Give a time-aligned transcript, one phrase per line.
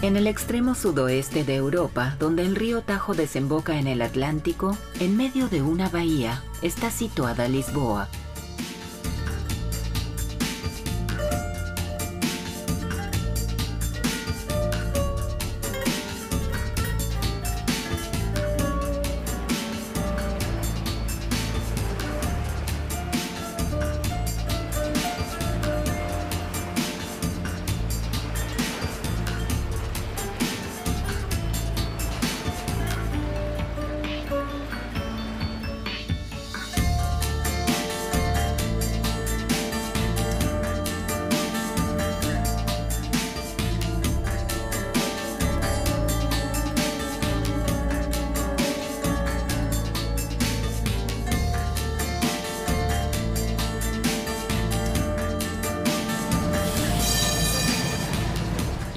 [0.00, 5.16] En el extremo sudoeste de Europa, donde el río Tajo desemboca en el Atlántico, en
[5.16, 8.08] medio de una bahía, está situada Lisboa,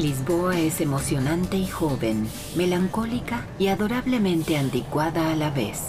[0.01, 5.79] Lisboa es emocionante y joven, melancólica y adorablemente anticuada a la vez.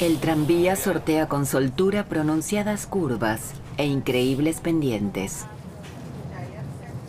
[0.00, 5.44] El tranvía sortea con soltura pronunciadas curvas e increíbles pendientes.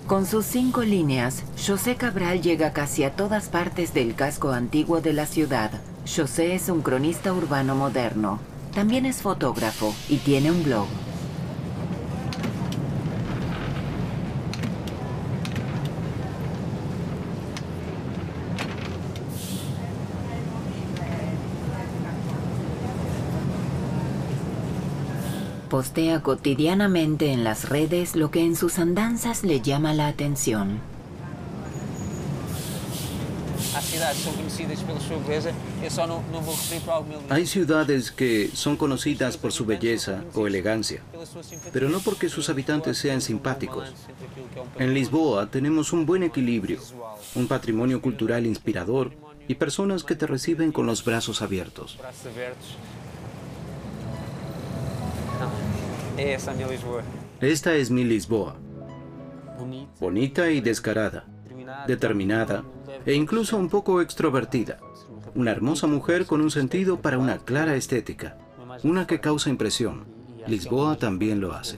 [0.08, 5.14] Con sus cinco líneas, José Cabral llega casi a todas partes del casco antiguo de
[5.14, 5.72] la ciudad.
[6.06, 8.40] José es un cronista urbano moderno.
[8.76, 10.88] También es fotógrafo y tiene un blog.
[25.74, 30.80] Postea cotidianamente en las redes lo que en sus andanzas le llama la atención.
[37.28, 41.02] Hay ciudades que son conocidas por su belleza o elegancia,
[41.72, 43.92] pero no porque sus habitantes sean simpáticos.
[44.78, 46.82] En Lisboa tenemos un buen equilibrio,
[47.34, 49.12] un patrimonio cultural inspirador
[49.48, 51.98] y personas que te reciben con los brazos abiertos.
[57.42, 58.56] Esta es mi Lisboa.
[60.00, 61.26] Bonita y descarada,
[61.88, 62.64] determinada
[63.06, 64.80] e incluso un poco extrovertida.
[65.36, 68.38] Una hermosa mujer con un sentido para una clara estética,
[68.84, 70.06] una que causa impresión.
[70.48, 71.78] Lisboa también lo hace.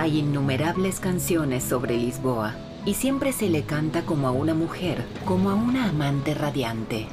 [0.00, 2.54] Hay innumerables canciones sobre Lisboa
[2.86, 7.06] y siempre se le canta como a una mujer, como a una amante radiante.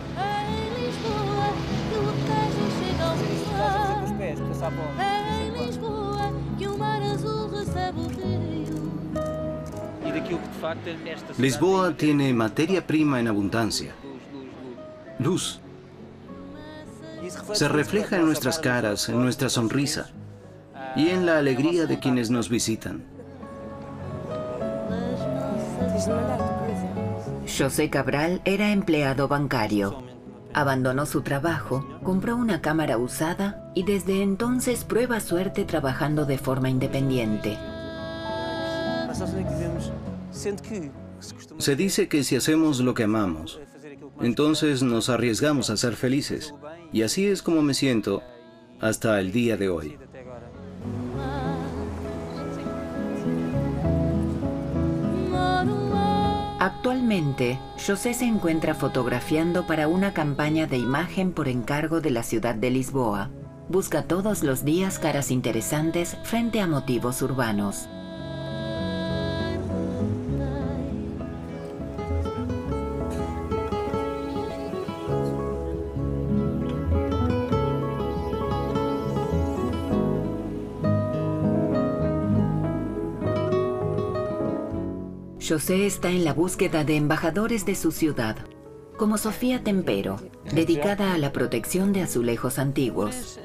[11.38, 13.92] Lisboa tiene materia prima en abundancia.
[15.20, 15.60] Luz.
[17.52, 20.10] Se refleja en nuestras caras, en nuestra sonrisa
[20.96, 23.04] y en la alegría de quienes nos visitan.
[27.58, 30.04] José Cabral era empleado bancario.
[30.54, 36.70] Abandonó su trabajo, compró una cámara usada y desde entonces prueba suerte trabajando de forma
[36.70, 37.58] independiente.
[41.58, 43.60] Se dice que si hacemos lo que amamos,
[44.22, 46.54] entonces nos arriesgamos a ser felices.
[46.92, 48.22] Y así es como me siento
[48.80, 49.98] hasta el día de hoy.
[56.68, 62.56] Actualmente, José se encuentra fotografiando para una campaña de imagen por encargo de la ciudad
[62.56, 63.30] de Lisboa.
[63.70, 67.88] Busca todos los días caras interesantes frente a motivos urbanos.
[85.48, 88.36] José está en la búsqueda de embajadores de su ciudad,
[88.98, 90.18] como Sofía Tempero,
[90.52, 93.40] dedicada a la protección de azulejos antiguos.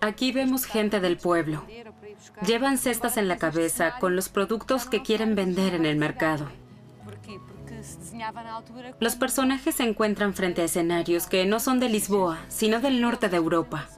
[0.00, 1.64] Aquí vemos gente del pueblo.
[2.44, 6.48] Llevan cestas en la cabeza con los productos que quieren vender en el mercado.
[8.98, 13.28] Los personajes se encuentran frente a escenarios que no son de Lisboa, sino del norte
[13.28, 13.88] de Europa.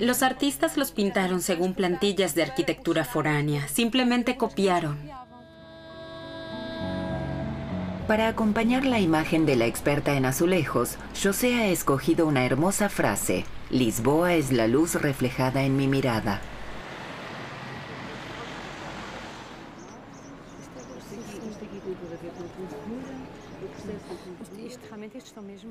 [0.00, 4.98] Los artistas los pintaron según plantillas de arquitectura foránea, simplemente copiaron.
[8.06, 13.44] Para acompañar la imagen de la experta en azulejos, José ha escogido una hermosa frase.
[13.70, 16.40] Lisboa es la luz reflejada en mi mirada.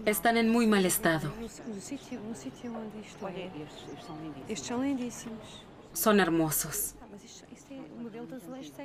[0.07, 1.33] Están en muy mal estado.
[5.91, 6.95] Son hermosos.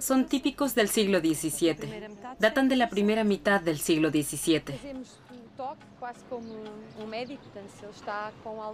[0.01, 2.09] Son típicos del siglo XVII.
[2.41, 4.81] Datan de la primera mitad del siglo XVII.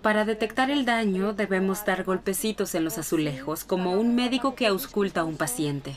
[0.00, 5.20] Para detectar el daño debemos dar golpecitos en los azulejos, como un médico que ausculta
[5.20, 5.96] a un paciente.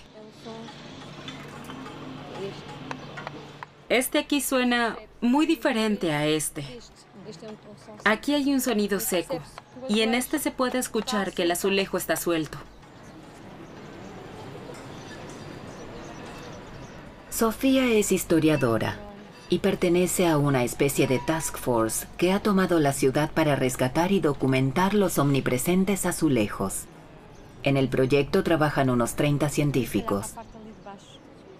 [3.91, 6.65] Este aquí suena muy diferente a este.
[8.05, 9.39] Aquí hay un sonido seco
[9.89, 12.57] y en este se puede escuchar que el azulejo está suelto.
[17.29, 18.97] Sofía es historiadora
[19.49, 24.13] y pertenece a una especie de task force que ha tomado la ciudad para rescatar
[24.13, 26.85] y documentar los omnipresentes azulejos.
[27.63, 30.35] En el proyecto trabajan unos 30 científicos.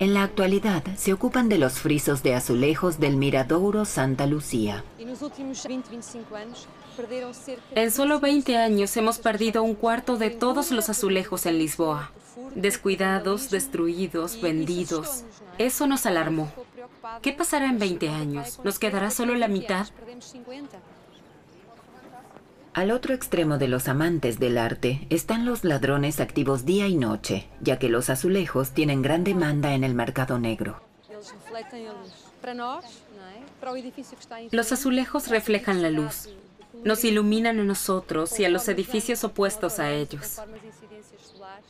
[0.01, 4.83] En la actualidad se ocupan de los frisos de azulejos del Miradouro Santa Lucía.
[7.75, 12.12] En solo 20 años hemos perdido un cuarto de todos los azulejos en Lisboa.
[12.56, 15.24] Descuidados, destruidos, vendidos.
[15.59, 16.51] Eso nos alarmó.
[17.21, 18.59] ¿Qué pasará en 20 años?
[18.63, 19.86] ¿Nos quedará solo la mitad?
[22.74, 27.48] Al otro extremo de los amantes del arte están los ladrones activos día y noche,
[27.60, 30.82] ya que los azulejos tienen gran demanda en el mercado negro.
[34.52, 36.30] Los azulejos reflejan la luz.
[36.86, 40.40] Nos iluminan a nosotros y a los edificios opuestos a ellos.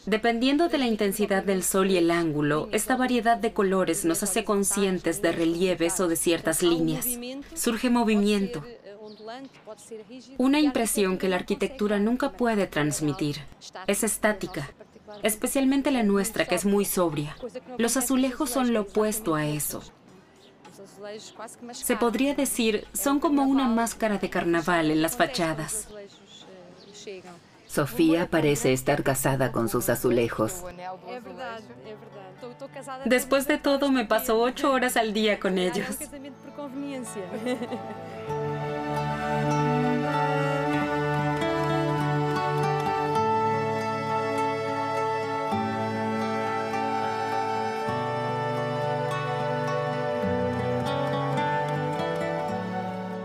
[0.06, 4.44] Dependiendo de la intensidad del sol y el ángulo, esta variedad de colores nos hace
[4.44, 7.08] conscientes de relieves o de ciertas líneas.
[7.56, 8.64] Surge movimiento.
[10.38, 13.38] Una impresión que la arquitectura nunca puede transmitir.
[13.88, 14.70] Es estática,
[15.24, 17.36] especialmente la nuestra, que es muy sobria.
[17.78, 19.82] Los azulejos son lo opuesto a eso.
[21.72, 25.88] Se podría decir, son como una máscara de carnaval en las fachadas.
[27.68, 30.64] Sofía parece estar casada con sus azulejos.
[33.06, 35.88] Después de todo, me paso ocho horas al día con ellos.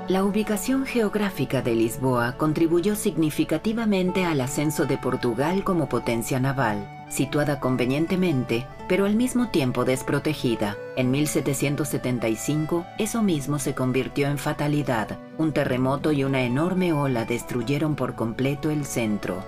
[0.09, 7.59] La ubicación geográfica de Lisboa contribuyó significativamente al ascenso de Portugal como potencia naval, situada
[7.59, 10.77] convenientemente, pero al mismo tiempo desprotegida.
[10.97, 15.19] En 1775, eso mismo se convirtió en fatalidad.
[15.39, 19.43] Un terremoto y una enorme ola destruyeron por completo el centro.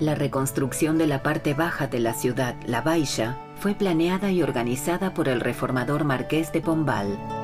[0.00, 5.14] La reconstrucción de la parte baja de la ciudad, la Baixa, fue planeada y organizada
[5.14, 7.41] por el reformador marqués de Pombal.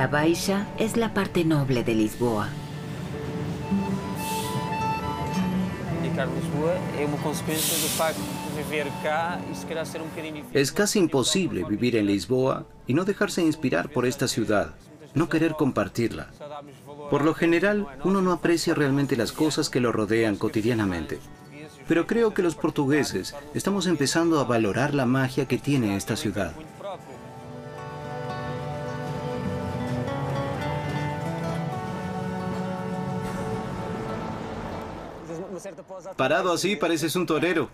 [0.00, 2.48] La Baixa es la parte noble de Lisboa.
[10.54, 14.70] Es casi imposible vivir en Lisboa y no dejarse inspirar por esta ciudad,
[15.12, 16.30] no querer compartirla.
[17.10, 21.18] Por lo general, uno no aprecia realmente las cosas que lo rodean cotidianamente.
[21.86, 26.54] Pero creo que los portugueses estamos empezando a valorar la magia que tiene esta ciudad.
[36.16, 37.68] Parado así pareces un torero.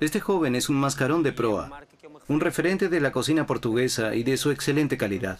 [0.00, 1.70] Este joven es un mascarón de proa,
[2.28, 5.38] un referente de la cocina portuguesa y de su excelente calidad.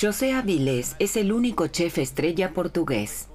[0.00, 3.28] José Avilés es el único chef estrella portugués.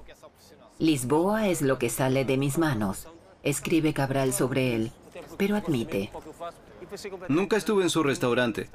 [0.78, 3.06] Lisboa es lo que sale de mis manos,
[3.42, 4.92] escribe Cabral sobre él,
[5.40, 6.10] pero admite.
[7.28, 8.68] Nunca estuve en su restaurante.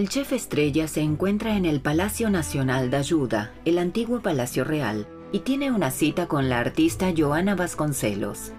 [0.00, 5.06] El chef estrella se encuentra en el Palacio Nacional de Ayuda, el antiguo Palacio Real,
[5.30, 8.52] y tiene una cita con la artista Joana Vasconcelos.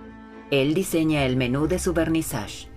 [0.51, 2.67] Él diseña el menú de su vernissage.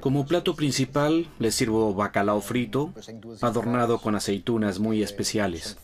[0.00, 2.94] Como plato principal le sirvo bacalao frito,
[3.42, 5.76] adornado con aceitunas muy especiales.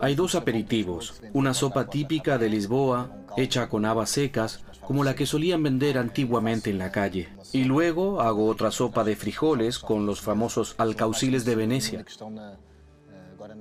[0.00, 5.26] Hay dos aperitivos, una sopa típica de Lisboa, hecha con habas secas, como la que
[5.26, 7.28] solían vender antiguamente en la calle.
[7.52, 12.04] Y luego hago otra sopa de frijoles con los famosos alcauciles de Venecia.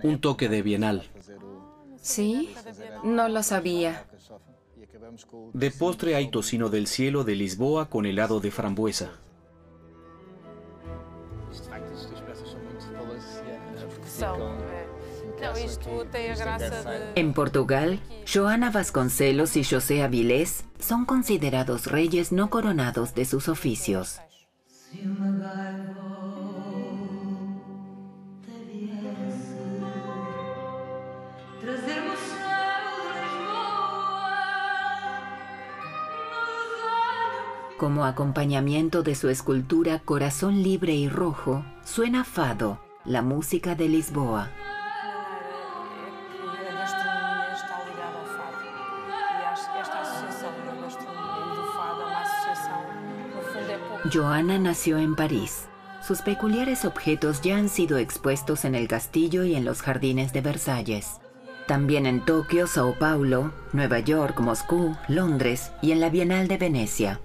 [0.03, 1.03] Un toque de bienal.
[2.01, 2.53] ¿Sí?
[3.03, 4.06] No lo sabía.
[5.53, 9.12] De postre hay tocino del cielo de Lisboa con helado de frambuesa.
[17.16, 18.00] En Portugal,
[18.32, 24.20] Joana Vasconcelos y José Avilés son considerados reyes no coronados de sus oficios.
[37.78, 44.50] Como acompañamiento de su escultura Corazón Libre y Rojo, suena Fado, la música de Lisboa.
[54.13, 55.67] Joana nació en París.
[56.05, 60.41] Sus peculiares objetos ya han sido expuestos en el castillo y en los jardines de
[60.41, 61.20] Versalles.
[61.65, 67.22] También en Tokio, Sao Paulo, Nueva York, Moscú, Londres y en la Bienal de Venecia.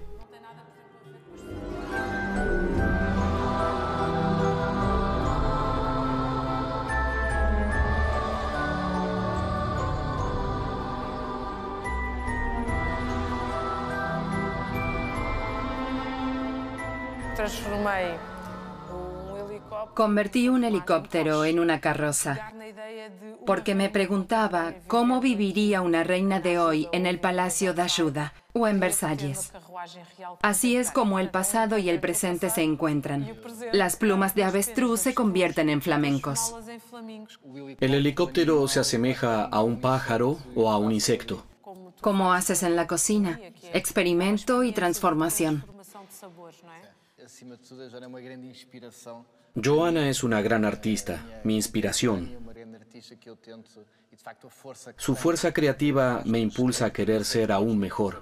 [19.99, 22.53] Convertí un helicóptero en una carroza
[23.45, 28.65] porque me preguntaba cómo viviría una reina de hoy en el Palacio de Ayuda o
[28.65, 29.51] en Versalles.
[30.41, 33.35] Así es como el pasado y el presente se encuentran.
[33.73, 36.55] Las plumas de avestruz se convierten en flamencos.
[37.81, 41.43] El helicóptero se asemeja a un pájaro o a un insecto.
[41.99, 43.37] Como haces en la cocina,
[43.73, 45.65] experimento y transformación.
[49.55, 52.37] Joana es una gran artista, mi inspiración.
[54.97, 58.21] Su fuerza creativa me impulsa a querer ser aún mejor.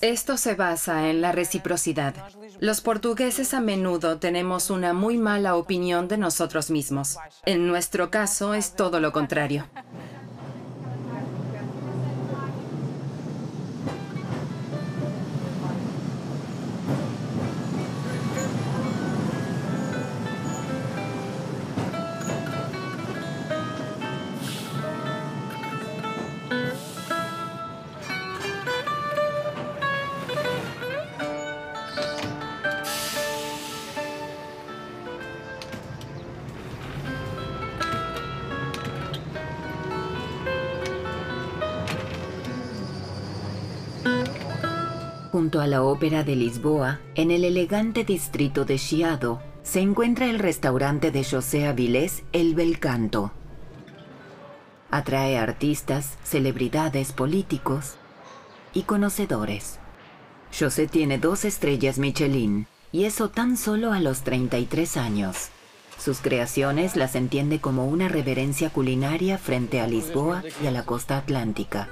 [0.00, 2.14] Esto se basa en la reciprocidad.
[2.58, 7.16] Los portugueses a menudo tenemos una muy mala opinión de nosotros mismos.
[7.44, 9.66] En nuestro caso es todo lo contrario.
[45.60, 51.10] A la Ópera de Lisboa, en el elegante distrito de Chiado, se encuentra el restaurante
[51.10, 53.30] de José Avilés El Belcanto.
[54.90, 57.96] Atrae artistas, celebridades, políticos
[58.72, 59.80] y conocedores.
[60.58, 65.50] José tiene dos estrellas Michelin, y eso tan solo a los 33 años.
[65.98, 71.18] Sus creaciones las entiende como una reverencia culinaria frente a Lisboa y a la costa
[71.18, 71.90] atlántica.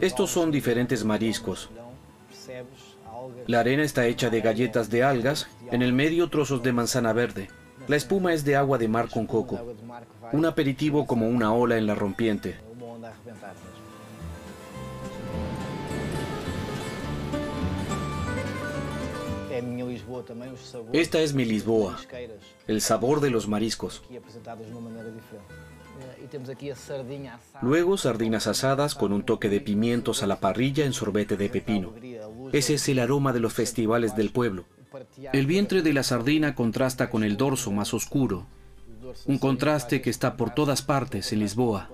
[0.00, 1.70] Estos son diferentes mariscos.
[3.46, 7.48] La arena está hecha de galletas de algas, en el medio trozos de manzana verde.
[7.86, 9.74] La espuma es de agua de mar con coco.
[10.32, 12.56] Un aperitivo como una ola en la rompiente.
[20.92, 21.98] Esta es mi Lisboa,
[22.66, 24.02] el sabor de los mariscos.
[27.62, 31.92] Luego sardinas asadas con un toque de pimientos a la parrilla en sorbete de pepino.
[32.52, 34.64] Ese es el aroma de los festivales del pueblo.
[35.32, 38.46] El vientre de la sardina contrasta con el dorso más oscuro,
[39.26, 41.88] un contraste que está por todas partes en Lisboa.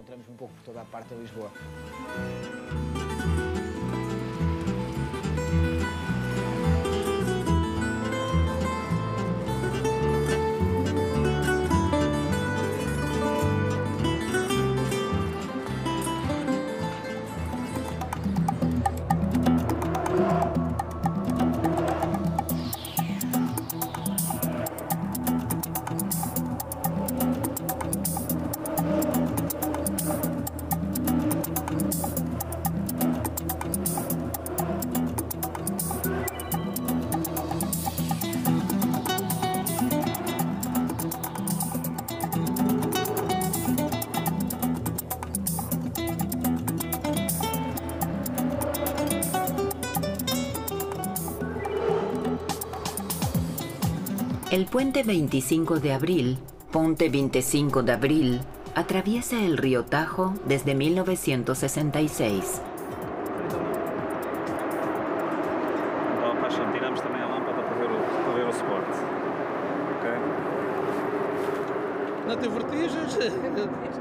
[54.76, 56.38] Puente 25 de abril,
[56.70, 58.40] Ponte 25 de abril,
[58.74, 62.60] atraviesa el río Tajo desde 1966.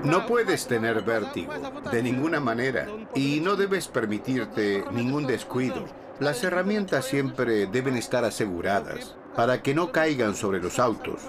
[0.04, 1.54] No puedes tener vértigo,
[1.90, 5.86] de ninguna manera, y no debes permitirte ningún descuido.
[6.20, 11.21] Las herramientas siempre deben estar aseguradas para que no caigan sobre los autos.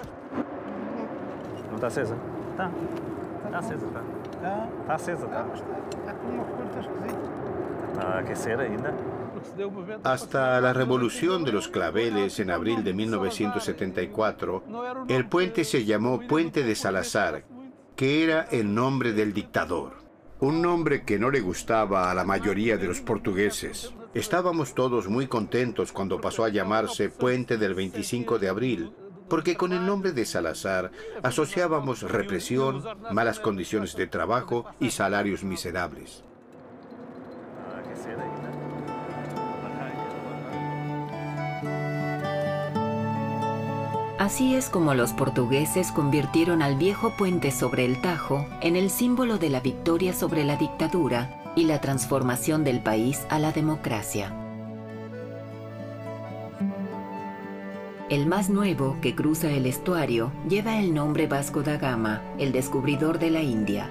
[10.04, 14.64] Hasta la revolución de los claveles en abril de 1974,
[15.08, 17.44] el puente se llamó Puente de Salazar,
[17.94, 19.94] que era el nombre del dictador.
[20.40, 23.94] Un nombre que no le gustaba a la mayoría de los portugueses.
[24.16, 28.90] Estábamos todos muy contentos cuando pasó a llamarse Puente del 25 de abril,
[29.28, 30.90] porque con el nombre de Salazar
[31.22, 36.24] asociábamos represión, malas condiciones de trabajo y salarios miserables.
[44.18, 49.36] Así es como los portugueses convirtieron al viejo puente sobre el Tajo en el símbolo
[49.36, 54.32] de la victoria sobre la dictadura y la transformación del país a la democracia.
[58.08, 63.18] El más nuevo, que cruza el estuario, lleva el nombre Vasco da Gama, el descubridor
[63.18, 63.90] de la India.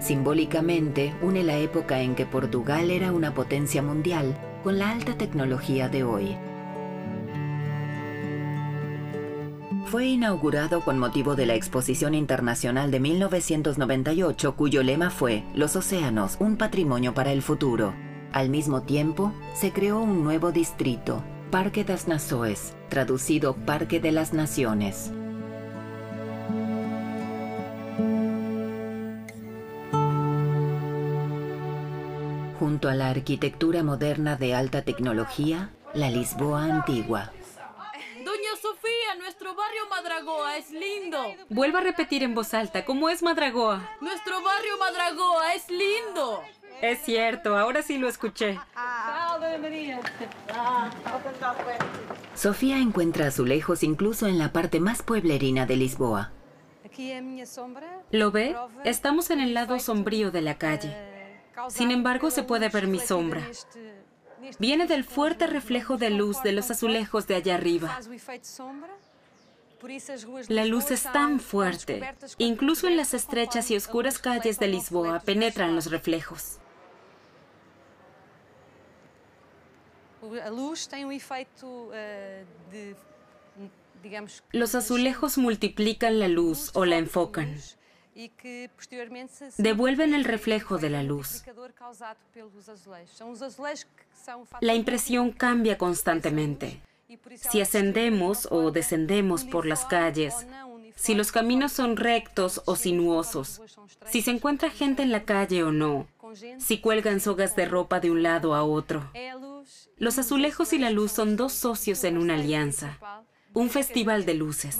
[0.00, 5.88] Simbólicamente, une la época en que Portugal era una potencia mundial con la alta tecnología
[5.88, 6.36] de hoy.
[9.92, 16.38] Fue inaugurado con motivo de la Exposición Internacional de 1998, cuyo lema fue Los océanos,
[16.40, 17.92] un patrimonio para el futuro.
[18.32, 24.32] Al mismo tiempo, se creó un nuevo distrito, Parque das Nações, traducido Parque de las
[24.32, 25.12] Naciones.
[32.58, 37.30] Junto a la arquitectura moderna de alta tecnología, la Lisboa antigua.
[40.12, 41.34] Madragoa es lindo.
[41.48, 43.88] Vuelva a repetir en voz alta, ¿cómo es Madragoa?
[44.00, 46.42] Nuestro barrio Madragoa es lindo.
[46.82, 48.58] Es cierto, ahora sí lo escuché.
[52.34, 56.32] Sofía encuentra azulejos incluso en la parte más pueblerina de Lisboa.
[58.10, 58.54] ¿Lo ve?
[58.84, 60.94] Estamos en el lado sombrío de la calle.
[61.68, 63.42] Sin embargo, se puede ver mi sombra.
[64.58, 67.98] Viene del fuerte reflejo de luz de los azulejos de allá arriba.
[70.48, 75.74] La luz es tan fuerte, incluso en las estrechas y oscuras calles de Lisboa penetran
[75.74, 76.58] los reflejos.
[84.52, 87.56] Los azulejos multiplican la luz o la enfocan.
[89.56, 91.44] Devuelven el reflejo de la luz.
[94.60, 96.82] La impresión cambia constantemente.
[97.36, 100.46] Si ascendemos o descendemos por las calles,
[100.94, 103.60] si los caminos son rectos o sinuosos,
[104.06, 106.06] si se encuentra gente en la calle o no,
[106.58, 109.10] si cuelgan sogas de ropa de un lado a otro.
[109.96, 112.98] Los azulejos y la luz son dos socios en una alianza,
[113.52, 114.78] un festival de luces.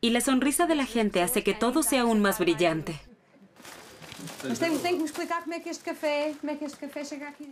[0.00, 3.00] Y la sonrisa de la gente hace que todo sea aún más brillante.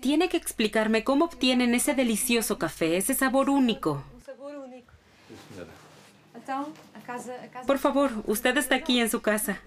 [0.00, 4.02] Tiene que explicarme cómo obtienen ese delicioso café, ese sabor único.
[7.66, 9.58] Por favor, usted está aquí en su casa.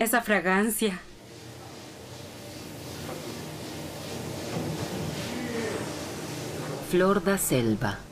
[0.00, 0.98] Esa fragancia.
[6.90, 8.05] Flor da Selva.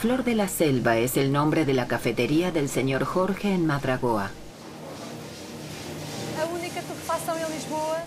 [0.00, 4.30] Flor de la Selva es el nombre de la cafetería del señor Jorge en Madragoa.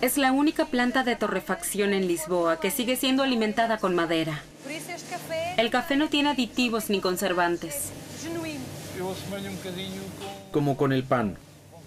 [0.00, 4.40] Es la única planta de torrefacción en Lisboa que sigue siendo alimentada con madera.
[5.58, 7.92] El café no tiene aditivos ni conservantes.
[10.50, 11.36] Como con el pan.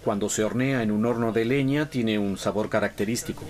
[0.04, 3.42] Cuando se hornea en un horno de leña tiene un sabor característico.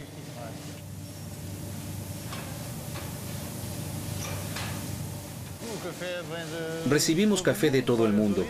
[6.88, 8.44] Recibimos café de todo el mundo.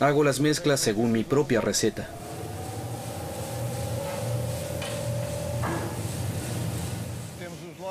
[0.00, 2.08] Hago las mezclas según mi propia receta.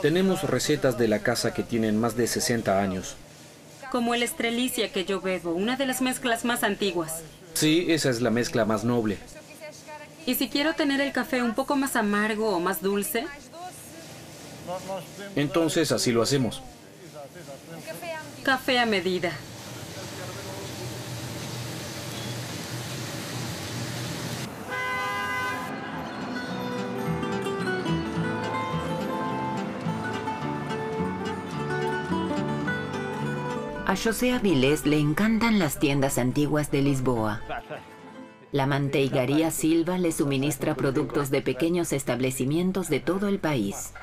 [0.01, 3.15] Tenemos recetas de la casa que tienen más de 60 años.
[3.91, 7.21] Como el estrelicia que yo bebo, una de las mezclas más antiguas.
[7.53, 9.17] Sí, esa es la mezcla más noble.
[10.25, 13.25] ¿Y si quiero tener el café un poco más amargo o más dulce?
[15.35, 16.61] Entonces así lo hacemos.
[18.43, 19.31] Café a medida.
[33.85, 37.41] A José Avilés le encantan las tiendas antiguas de Lisboa.
[38.51, 43.93] La manteigaría Silva le suministra productos de pequeños establecimientos de todo el país.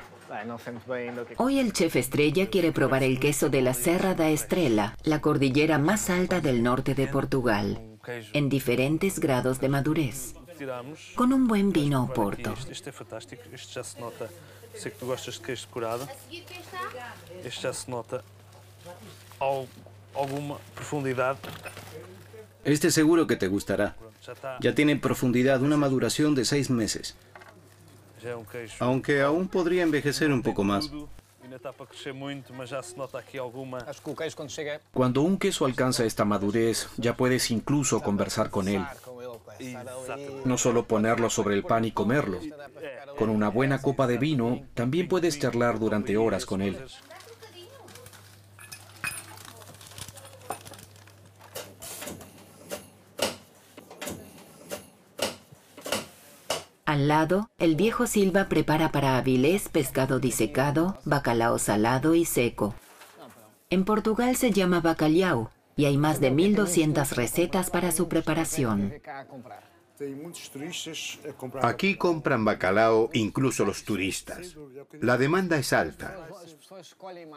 [1.37, 5.77] Hoy el chef estrella quiere probar el queso de la Serra da Estrela, la cordillera
[5.77, 7.79] más alta del norte de Portugal,
[8.33, 10.33] en diferentes grados de madurez,
[11.15, 12.53] con un buen vino Oporto.
[12.69, 14.27] Este é fantástico, este já se nota.
[14.75, 16.07] Sei que tu gostas de queijo curado.
[16.29, 18.21] Este já se nota
[19.39, 19.67] al-
[20.13, 21.39] alguma profundidade.
[22.65, 23.95] Este seguro que te gustará.
[24.59, 27.15] Ya tiene profundidad, una maduración de seis meses,
[28.79, 30.91] aunque aún podría envejecer un poco más.
[34.93, 38.83] Cuando un queso alcanza esta madurez, ya puedes incluso conversar con él.
[39.59, 40.43] ali.
[40.45, 42.39] No solo ponerlo sobre el pan y comerlo.
[43.17, 46.77] Con una buena copa de vino, también puedes charlar durante horas con él.
[56.87, 62.75] Al lado, el viejo Silva prepara para Avilés pescado disecado, bacalao salado y seco.
[63.69, 68.93] En Portugal se llama bacalhau y hay más de 1200 recetas para su preparación.
[71.61, 74.55] Aquí compran bacalao incluso los turistas.
[75.01, 76.29] La demanda es alta.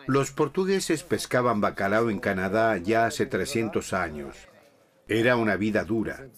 [0.06, 4.36] Los portugueses pescaban bacalao en Canadá ya hace 300 años.
[5.11, 6.29] Era una vida dura.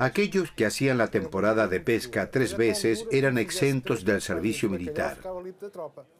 [0.00, 5.18] Aquellos que hacían la temporada de pesca tres veces eran exentos del servicio militar.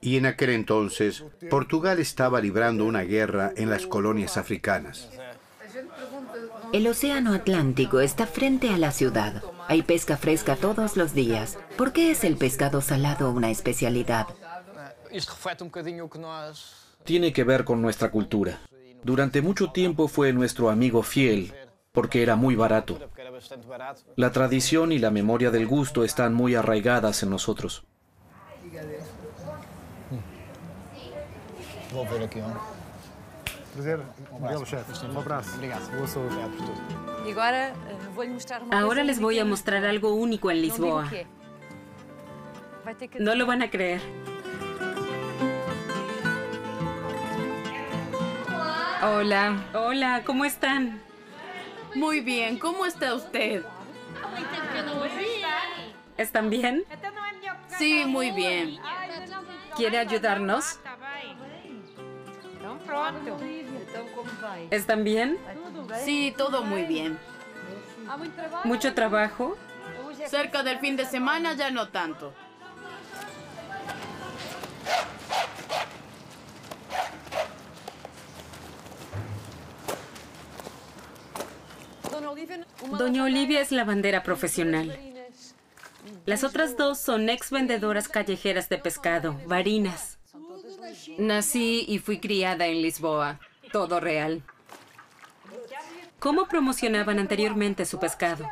[0.00, 5.10] Y en aquel entonces, Portugal estaba librando una guerra en las colonias africanas.
[6.72, 9.42] El Océano Atlántico está frente a la ciudad.
[9.66, 11.58] Hay pesca fresca todos los días.
[11.76, 14.28] ¿Por qué es el pescado salado una especialidad?
[15.10, 15.70] Um.
[17.02, 18.60] Tiene que ver con nuestra cultura.
[19.02, 21.52] Durante mucho tiempo fue nuestro amigo fiel,
[21.92, 22.98] porque era muy barato.
[24.16, 27.84] La tradición y la memoria del gusto están muy arraigadas en nosotros.
[37.26, 37.76] Eh,
[38.70, 41.10] Ahora coisa les voy a mostrar algo único en Lisboa.
[43.18, 44.00] No lo van a creer.
[49.02, 49.64] Hola.
[49.74, 51.09] Hola, ¿cómo están?
[51.94, 53.64] Muy bien, ¿cómo está usted?
[56.16, 56.84] ¿Están bien?
[57.78, 58.78] Sí, muy bien.
[59.76, 60.78] ¿Quiere ayudarnos?
[64.70, 65.38] ¿Están bien?
[66.04, 67.18] Sí, todo muy bien.
[68.64, 69.56] ¿Mucho trabajo?
[70.26, 72.32] Cerca del fin de semana ya no tanto.
[82.98, 84.98] Doña Olivia es lavandera profesional.
[86.26, 90.18] Las otras dos son ex vendedoras callejeras de pescado, varinas.
[91.18, 93.40] Nací y fui criada en Lisboa.
[93.72, 94.42] Todo real.
[96.18, 98.48] ¿Cómo promocionaban anteriormente su pescado?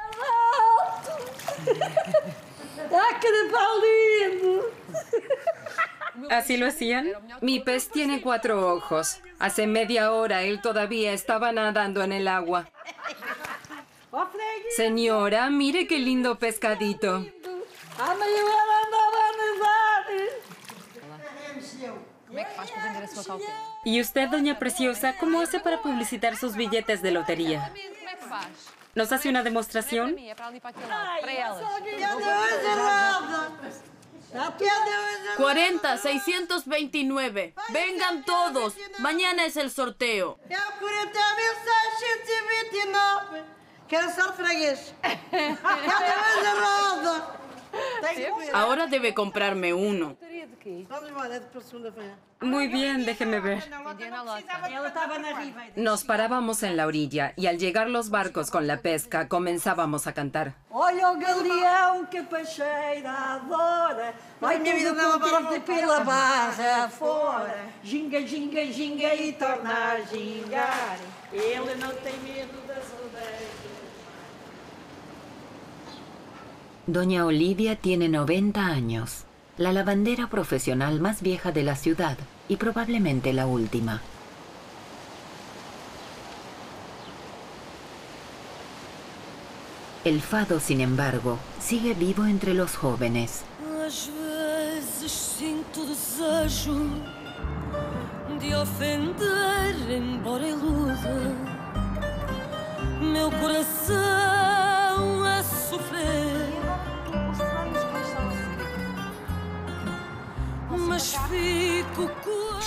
[6.30, 7.12] ¿Así lo hacían?
[7.40, 9.20] Mi pez tiene cuatro ojos.
[9.38, 12.70] Hace media hora él todavía estaba nadando en el agua.
[14.76, 17.24] Señora, mire qué lindo pescadito.
[23.84, 27.72] ¿Y usted, doña Preciosa, cómo hace para publicitar sus billetes de lotería?
[28.94, 30.16] ¿Nos hace una demostración?
[35.36, 37.54] 40, 629.
[37.70, 38.74] Vengan todos.
[38.98, 40.38] Mañana es el sorteo.
[43.88, 44.12] Quero a
[46.60, 47.38] roda.
[48.52, 50.16] Ahora debe comprarme uno.
[52.40, 53.64] Muy bien, déjeme ver.
[55.76, 60.12] Nos parábamos en la orilla y al llegar los barcos con la pesca comenzábamos a
[60.12, 60.54] cantar.
[76.88, 79.24] Doña Olivia tiene 90 años,
[79.58, 82.16] la lavandera profesional más vieja de la ciudad
[82.48, 84.00] y probablemente la última.
[90.06, 93.42] El fado, sin embargo, sigue vivo entre los jóvenes.
[98.40, 100.48] De ofender, embora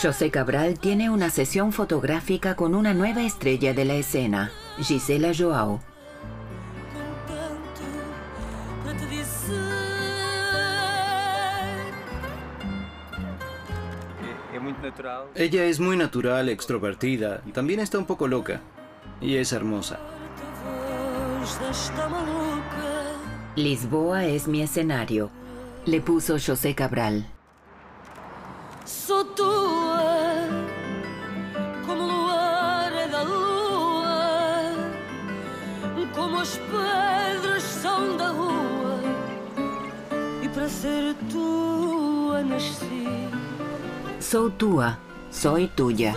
[0.02, 5.80] José Cabral tiene una sesión fotográfica con una nueva estrella de la escena, Gisela Joao.
[15.36, 18.62] Ella es muy natural, extrovertida, también está un poco loca.
[19.20, 20.00] Y es hermosa.
[23.56, 25.30] Lisboa es mi escenario,
[25.86, 27.28] le puso José Cabral.
[28.92, 30.50] Sou tua,
[31.86, 34.76] como o luar é da lua,
[36.14, 39.00] como as pedras são da rua,
[40.44, 43.08] e para ser tua nasci.
[44.20, 44.98] Soy tua,
[45.32, 46.14] soy tuya.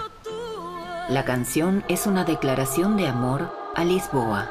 [1.08, 4.50] La canción es una declaración de amor a Lisboa.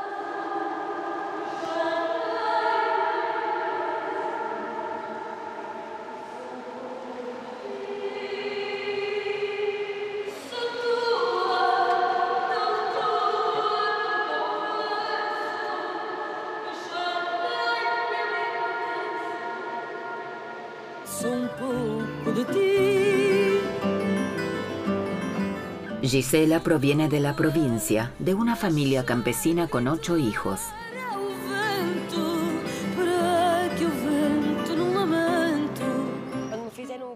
[26.14, 30.60] Gisela proviene de la provincia, de una familia campesina con ocho hijos.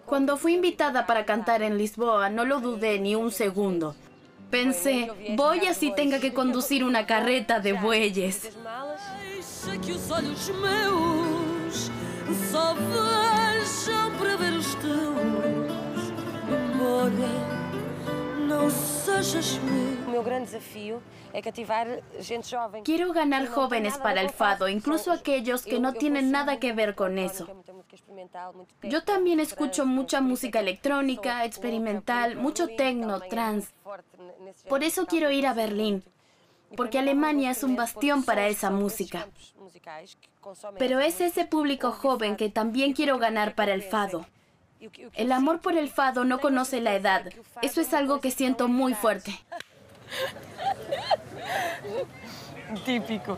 [0.04, 3.96] Cuando fui invitada para cantar en Lisboa, no lo dudé ni un segundo.
[4.50, 8.50] Pensé, voy así tenga que conducir una carreta de bueyes.
[22.84, 27.18] Quiero ganar jóvenes para el fado, incluso aquellos que no tienen nada que ver con
[27.18, 27.48] eso.
[28.84, 33.72] Yo también escucho mucha música electrónica, experimental, mucho techno, trance.
[34.68, 36.04] Por eso quiero ir a Berlín,
[36.76, 39.28] porque Alemania es un bastión para esa música.
[40.78, 44.26] Pero es ese público joven que también quiero ganar para el fado.
[45.14, 47.32] El amor por el fado no conoce la edad.
[47.62, 49.40] Eso es algo que siento muy fuerte.
[52.86, 53.38] Típico.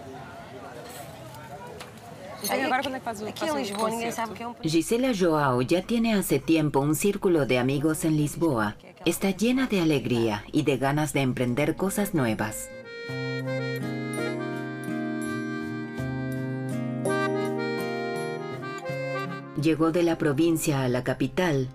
[4.63, 8.77] Gisela Joao ya tiene hace tiempo un círculo de amigos en Lisboa.
[9.05, 12.69] Está llena de alegría y de ganas de emprender cosas nuevas.
[19.61, 21.67] Llegó de la provincia a la capital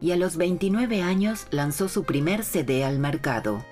[0.00, 3.64] y a los 29 años lanzó su primer CD al mercado.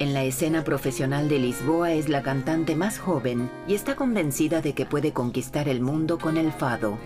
[0.00, 4.74] En la escena profesional de Lisboa es la cantante más joven y está convencida de
[4.74, 6.98] que puede conquistar el mundo con el fado.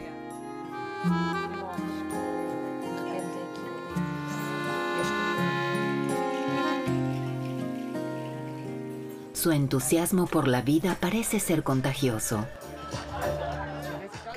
[9.35, 12.47] Su entusiasmo por la vida parece ser contagioso.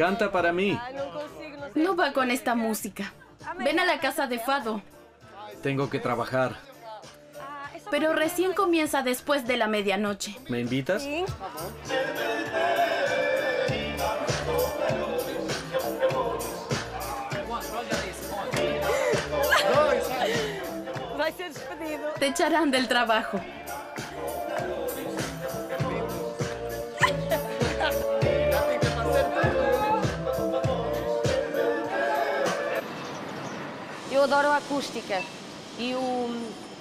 [0.04, 0.78] Canta para mí.
[1.76, 3.13] No va con esta música.
[3.60, 4.82] Ven a la casa de Fado.
[5.62, 6.58] Tengo que trabajar.
[7.89, 10.36] Pero recién comienza después de la medianoche.
[10.50, 11.08] ¿Me invitas?
[22.20, 23.39] Te echarán del trabajo.
[34.24, 35.22] Eu adoro a acústica
[35.78, 36.30] e o,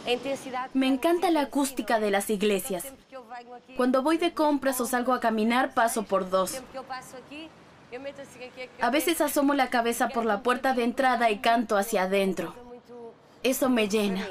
[0.06, 0.70] a intensidade.
[0.74, 2.84] Me encanta la acústica de las iglesias.
[3.76, 6.62] Cuando voy de compras o salgo a caminar, paso por dos.
[8.80, 12.54] A veces asomo la cabeza por la puerta de entrada y canto hacia adentro.
[13.42, 14.24] Eso me llena.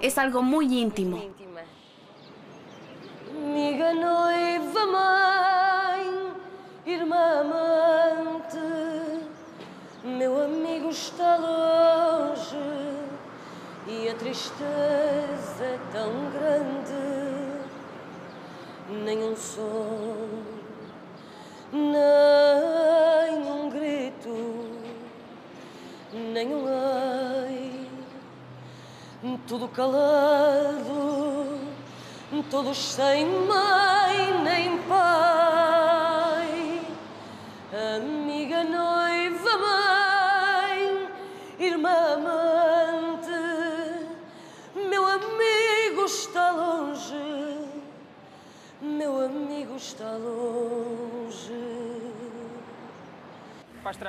[0.00, 1.22] Es algo muy íntimo.
[3.36, 6.06] Amiga noiva, mãe,
[6.86, 8.87] irmã amante,
[10.08, 12.56] meu amigo está longe
[13.86, 16.94] e a tristeza é tão grande.
[19.04, 20.42] Nenhum som,
[21.72, 21.98] nenhum
[23.68, 24.64] grito,
[26.12, 27.86] nenhum ai,
[29.46, 31.18] tudo calado
[32.50, 34.77] todos sem mãe nem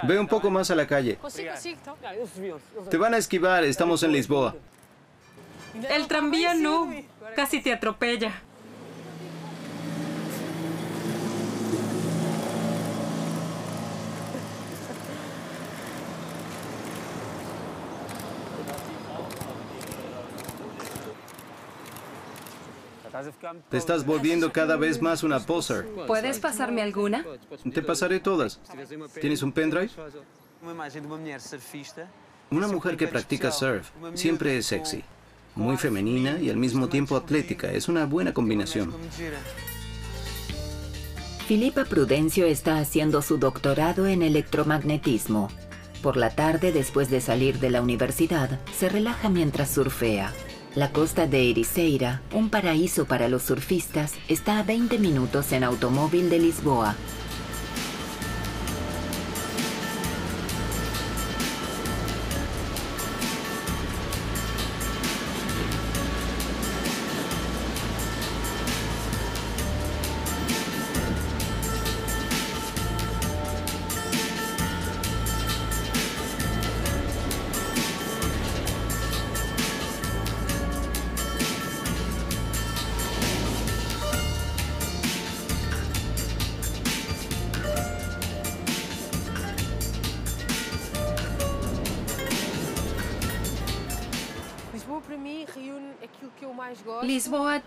[0.04, 1.18] Ve un poco más a la calle.
[2.89, 4.56] Te van a esquivar, estamos en Lisboa.
[5.89, 6.92] El tranvía no.
[7.36, 8.42] Casi te atropella.
[23.70, 25.88] Te estás volviendo cada vez más una poser.
[26.08, 27.26] ¿Puedes pasarme alguna?
[27.74, 28.60] Te pasaré todas.
[29.20, 29.90] ¿Tienes un pendrive?
[32.52, 35.04] Una mujer que practica surf siempre es sexy.
[35.56, 37.72] Muy femenina y al mismo tiempo atlética.
[37.72, 38.94] Es una buena combinación.
[41.48, 45.50] Filipa Prudencio está haciendo su doctorado en electromagnetismo.
[46.04, 50.32] Por la tarde, después de salir de la universidad, se relaja mientras surfea.
[50.76, 56.30] La costa de Ericeira, un paraíso para los surfistas, está a 20 minutos en automóvil
[56.30, 56.96] de Lisboa.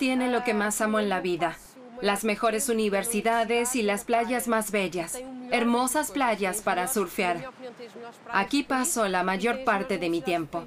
[0.02, 1.56] Tiene lo que más amo en la vida.
[2.00, 5.20] Las mejores universidades y las playas más bellas.
[5.52, 7.52] Hermosas playas para surfear.
[8.32, 10.64] Aquí paso la mayor parte de mi tiempo.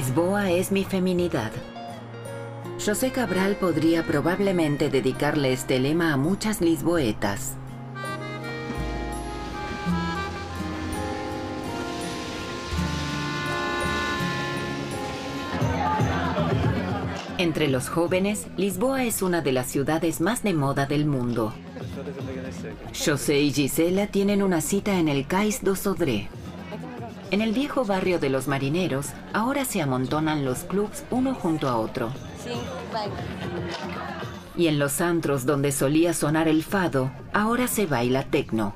[0.00, 1.52] Lisboa es mi feminidad.
[2.82, 7.52] José Cabral podría probablemente dedicarle este lema a muchas lisboetas.
[17.36, 21.52] Entre los jóvenes, Lisboa es una de las ciudades más de moda del mundo.
[23.04, 26.30] José y Gisela tienen una cita en el Cais do Sodré.
[27.30, 31.76] En el viejo barrio de los marineros, ahora se amontonan los clubs uno junto a
[31.76, 32.12] otro.
[34.56, 38.74] Y en los antros donde solía sonar el fado, ahora se baila tecno.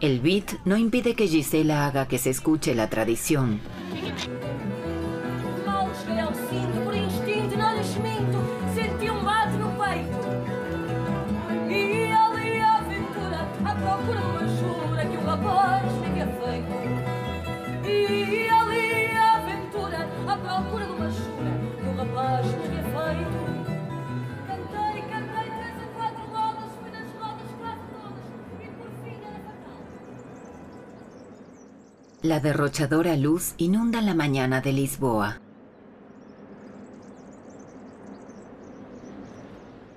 [0.00, 3.60] El beat no impide que Gisela haga que se escuche la tradición.
[32.26, 35.38] La derrochadora luz inunda la mañana de Lisboa.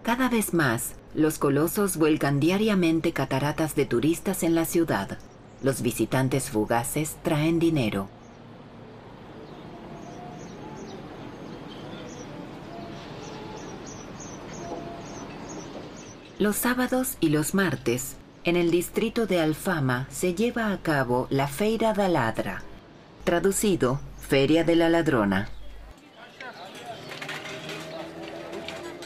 [0.04, 5.18] Cada vez más, los colosos vuelcan diariamente cataratas de turistas en la ciudad.
[5.64, 8.10] Los visitantes fugaces traen dinero.
[16.38, 21.48] Los sábados y los martes, en el distrito de Alfama se lleva a cabo la
[21.48, 22.64] Feira da Ladra,
[23.24, 25.50] traducido Feria de la Ladrona.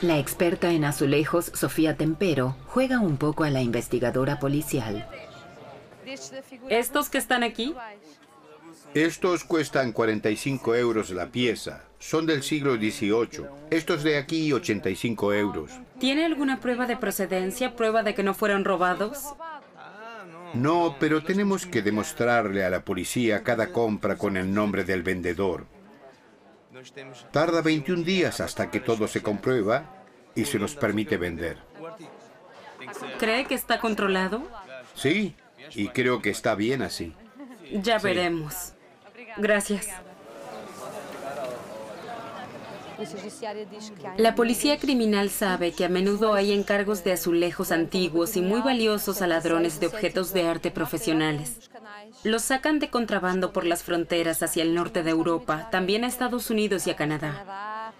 [0.01, 5.07] La experta en azulejos, Sofía Tempero, juega un poco a la investigadora policial.
[6.69, 7.73] ¿Estos que están aquí?
[8.93, 11.83] Estos cuestan 45 euros la pieza.
[11.97, 13.47] Son del siglo XVIII.
[13.71, 15.71] Estos de aquí, 85 euros.
[15.99, 19.33] ¿Tiene alguna prueba de procedencia, prueba de que no fueron robados?
[20.53, 25.65] No, pero tenemos que demostrarle a la policía cada compra con el nombre del vendedor.
[27.31, 31.57] Tarda 21 días hasta que todo se comprueba y se nos permite vender.
[33.17, 34.43] ¿Cree que está controlado?
[34.93, 35.35] Sí,
[35.73, 37.15] y creo que está bien así.
[37.71, 38.72] Ya veremos.
[39.37, 39.87] Gracias.
[44.17, 49.21] La policía criminal sabe que a menudo hay encargos de azulejos antiguos y muy valiosos
[49.21, 51.69] a ladrones de objetos de arte profesionales.
[52.23, 56.49] Los sacan de contrabando por las fronteras hacia el norte de Europa, también a Estados
[56.49, 57.93] Unidos y a Canadá.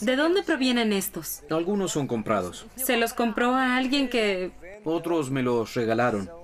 [0.00, 1.42] ¿De dónde provienen estos?
[1.50, 2.66] Algunos son comprados.
[2.76, 4.52] ¿Se los compró a alguien que...
[4.84, 6.39] Otros me los regalaron.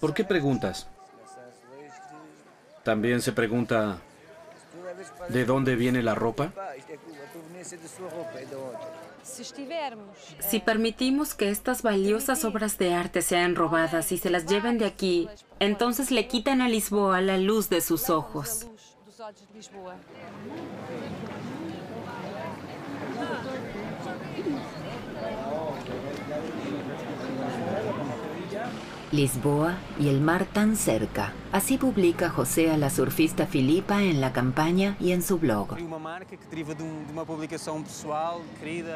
[0.00, 0.86] ¿Por qué preguntas?
[2.84, 3.98] También se pregunta,
[5.28, 6.52] ¿de dónde viene la ropa?
[10.40, 14.86] Si permitimos que estas valiosas obras de arte sean robadas y se las lleven de
[14.86, 15.28] aquí,
[15.58, 18.66] entonces le quitan a Lisboa la luz de sus ojos.
[29.10, 31.32] Lisboa y el mar tan cerca.
[31.50, 35.76] Así publica José a la surfista Filipa en la campaña y en su blog.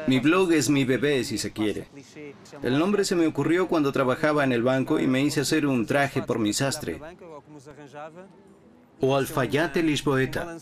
[0.07, 1.87] Mi blog es mi bebé, si se quiere.
[2.61, 5.85] El nombre se me ocurrió cuando trabajaba en el banco y me hice hacer un
[5.85, 7.01] traje por mi sastre.
[9.05, 10.55] O Alfayate Lisboeta,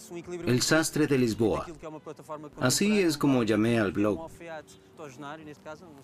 [0.48, 1.68] el sastre de Lisboa.
[2.60, 4.32] Así es como llamé al blog.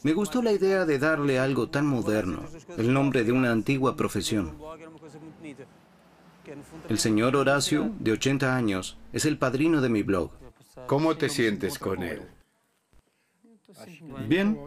[0.03, 2.43] Me gustó la idea de darle algo tan moderno,
[2.77, 4.55] el nombre de una antigua profesión.
[6.87, 10.29] El señor Horacio, de 80 años, es el padrino de mi blog.
[10.85, 12.21] ¿Cómo te sientes con él?
[14.27, 14.59] Bien,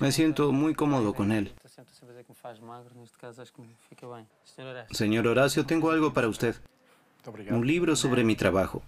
[0.00, 1.52] me siento muy cómodo con él.
[4.90, 6.56] Señor Horacio, tengo algo para usted.
[7.50, 8.82] Un libro sobre mi trabajo.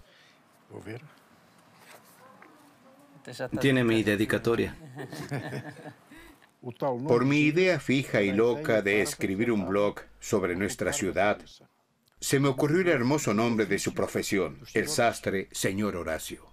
[3.59, 4.75] Tiene mi dedicatoria.
[7.07, 11.39] Por mi idea fija y loca de escribir un blog sobre nuestra ciudad,
[12.19, 16.43] se me ocurrió el hermoso nombre de su profesión, el sastre señor Horacio.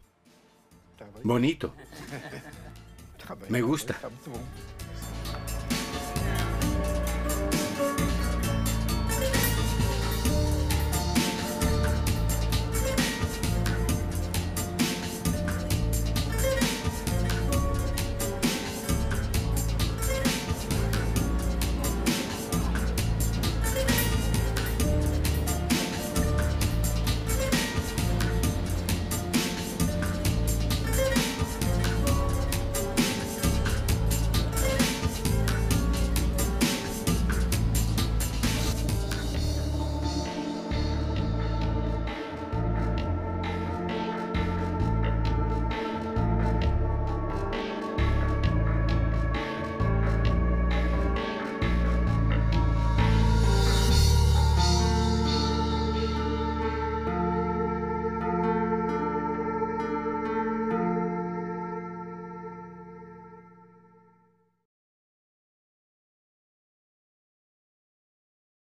[1.22, 1.74] Bonito.
[3.48, 3.98] Me gusta.